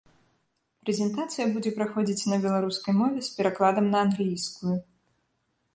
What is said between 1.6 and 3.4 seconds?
праходзіць на беларускай мове з